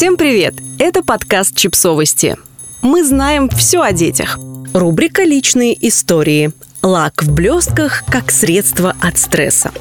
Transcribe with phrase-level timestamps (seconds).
[0.00, 0.54] Всем привет!
[0.78, 2.38] Это подкаст «Чипсовости».
[2.80, 4.38] Мы знаем все о детях.
[4.72, 6.52] Рубрика «Личные истории».
[6.80, 9.72] Лак в блестках как средство от стресса.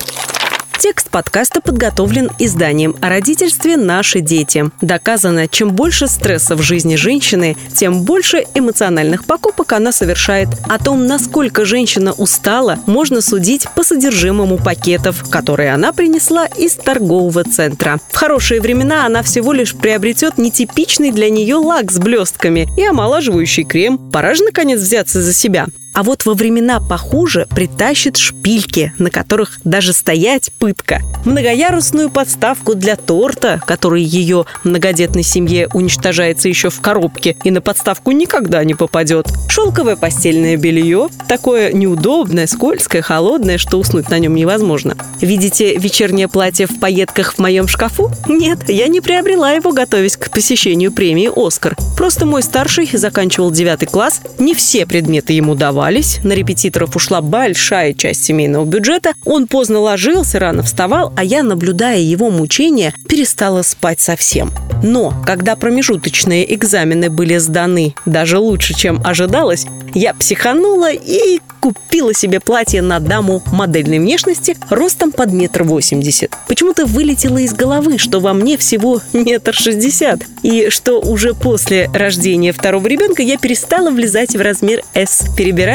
[0.79, 4.71] Текст подкаста подготовлен изданием о родительстве «Наши дети».
[4.79, 10.47] Доказано, чем больше стресса в жизни женщины, тем больше эмоциональных покупок она совершает.
[10.69, 17.43] О том, насколько женщина устала, можно судить по содержимому пакетов, которые она принесла из торгового
[17.43, 17.99] центра.
[18.09, 23.65] В хорошие времена она всего лишь приобретет нетипичный для нее лак с блестками и омолаживающий
[23.65, 23.97] крем.
[24.13, 25.65] Пора же, наконец, взяться за себя.
[25.99, 31.01] А вот во времена похуже притащит шпильки, на которых даже стоять пытка.
[31.25, 38.11] Многоярусную подставку для торта, который ее многодетной семье уничтожается еще в коробке и на подставку
[38.11, 39.27] никогда не попадет.
[39.49, 44.95] Шелковое постельное белье, такое неудобное, скользкое, холодное, что уснуть на нем невозможно.
[45.19, 48.09] Видите вечернее платье в пайетках в моем шкафу?
[48.25, 51.75] Нет, я не приобрела его, готовясь к посещению премии «Оскар».
[51.97, 57.21] Просто мой старший заканчивал девятый класс, не все предметы ему давали, волновались, на репетиторов ушла
[57.21, 63.63] большая часть семейного бюджета, он поздно ложился, рано вставал, а я, наблюдая его мучения, перестала
[63.63, 64.51] спать совсем.
[64.83, 72.39] Но когда промежуточные экзамены были сданы даже лучше, чем ожидалось, я психанула и купила себе
[72.39, 76.31] платье на даму модельной внешности ростом под метр восемьдесят.
[76.47, 82.53] Почему-то вылетело из головы, что во мне всего метр шестьдесят, и что уже после рождения
[82.53, 85.25] второго ребенка я перестала влезать в размер S,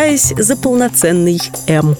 [0.05, 1.97] перебираясь за полноценный M.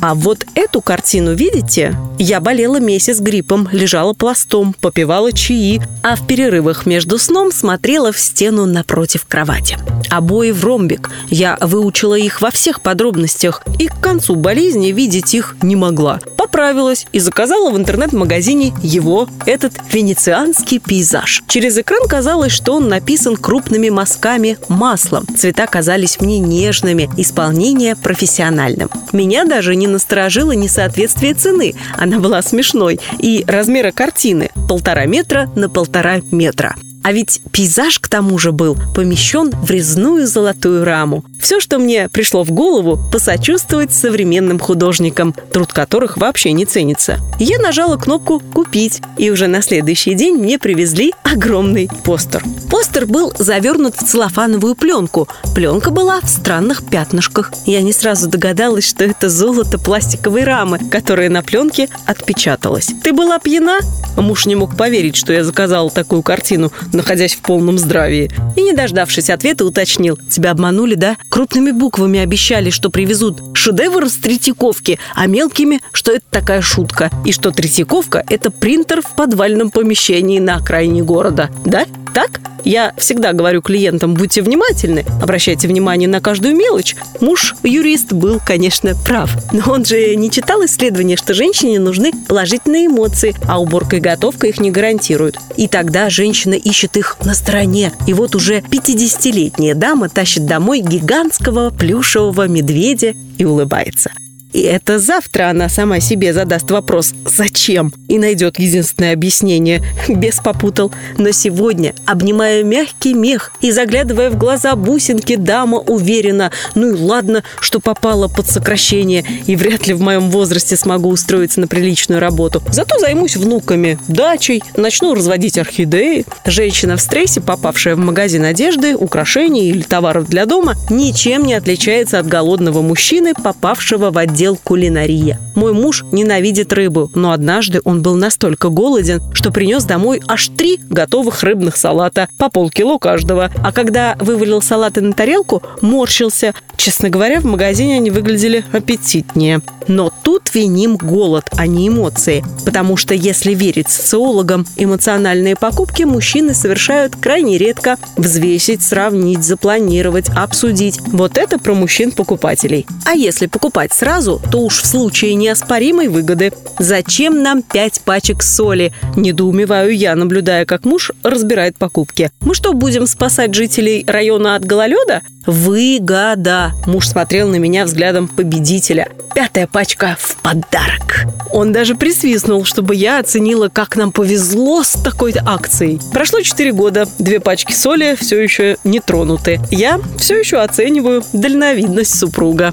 [0.00, 1.96] А вот эту картину видите?
[2.18, 8.18] Я болела месяц гриппом, лежала пластом, попивала чаи, а в перерывах между сном смотрела в
[8.18, 9.78] стену напротив кровати.
[10.10, 11.10] Обои в ромбик.
[11.30, 16.20] Я выучила их во всех подробностях и к концу болезни видеть их не могла.
[16.54, 21.42] Поправилась и заказала в интернет-магазине его, этот венецианский пейзаж.
[21.48, 25.26] Через экран казалось, что он написан крупными мазками маслом.
[25.36, 28.88] Цвета казались мне нежными, исполнение профессиональным.
[29.12, 31.74] Меня даже не насторожило несоответствие цены.
[31.98, 33.00] Она была смешной.
[33.18, 36.76] И размера картины– полтора метра на полтора метра.
[37.04, 41.22] А ведь пейзаж к тому же был помещен в резную золотую раму.
[41.38, 47.18] Все, что мне пришло в голову, посочувствовать современным художникам, труд которых вообще не ценится.
[47.38, 52.42] Я нажала кнопку «Купить», и уже на следующий день мне привезли огромный постер.
[52.70, 55.28] Постер был завернут в целлофановую пленку.
[55.54, 57.52] Пленка была в странных пятнышках.
[57.66, 62.92] Я не сразу догадалась, что это золото пластиковой рамы, которая на пленке отпечаталась.
[63.02, 63.80] «Ты была пьяна?»
[64.16, 68.30] Муж не мог поверить, что я заказала такую картину, находясь в полном здравии.
[68.56, 70.18] И, не дождавшись ответа, уточнил.
[70.30, 71.16] «Тебя обманули, да?
[71.28, 77.10] Крупными буквами обещали, что привезут шедевр с Третьяковки, а мелкими, что это такая шутка.
[77.24, 81.50] И что Третьяковка– это принтер в подвальном помещении на окраине города.
[81.64, 81.86] Да?
[82.14, 86.96] Так?» Я всегда говорю клиентам, будьте внимательны, обращайте внимание на каждую мелочь.
[87.20, 89.30] Муж, юрист, был, конечно, прав.
[89.52, 94.46] Но он же не читал исследования, что женщине нужны положительные эмоции, а уборка и готовка
[94.46, 95.36] их не гарантируют.
[95.56, 97.92] И тогда женщина ищет их на стороне.
[98.06, 104.10] И вот уже 50-летняя дама тащит домой гигантского плюшевого медведя и улыбается.
[104.54, 109.82] И это завтра она сама себе задаст вопрос «Зачем?» и найдет единственное объяснение.
[110.08, 110.92] Без попутал.
[111.18, 117.42] Но сегодня, обнимая мягкий мех и заглядывая в глаза бусинки, дама уверена «Ну и ладно,
[117.58, 122.62] что попала под сокращение, и вряд ли в моем возрасте смогу устроиться на приличную работу.
[122.70, 126.26] Зато займусь внуками, дачей, начну разводить орхидеи».
[126.46, 132.20] Женщина в стрессе, попавшая в магазин одежды, украшений или товаров для дома, ничем не отличается
[132.20, 135.38] от голодного мужчины, попавшего в отдел отдел кулинария.
[135.54, 140.80] Мой муж ненавидит рыбу, но однажды он был настолько голоден, что принес домой аж три
[140.90, 143.50] готовых рыбных салата, по полкило каждого.
[143.62, 146.54] А когда вывалил салаты на тарелку, морщился.
[146.76, 149.62] Честно говоря, в магазине они выглядели аппетитнее.
[149.86, 152.44] Но тут виним голод, а не эмоции.
[152.64, 157.96] Потому что, если верить социологам, эмоциональные покупки мужчины совершают крайне редко.
[158.16, 161.00] Взвесить, сравнить, запланировать, обсудить.
[161.06, 162.86] Вот это про мужчин-покупателей.
[163.04, 166.52] А если покупать сразу, то уж в случае неоспоримой выгоды.
[166.78, 168.92] Зачем нам пять пачек соли?
[169.14, 172.30] Недоумеваю я, наблюдая, как муж разбирает покупки.
[172.40, 175.22] Мы что, будем спасать жителей района от гололеда?
[175.46, 176.72] Выгода.
[176.86, 179.08] Муж смотрел на меня взглядом победителя.
[179.34, 181.26] Пятая пачка в подарок.
[181.52, 186.00] Он даже присвистнул, чтобы я оценила, как нам повезло с такой акцией.
[186.12, 189.60] Прошло 4 года, две пачки соли все еще не тронуты.
[189.70, 192.72] Я все еще оцениваю дальновидность супруга.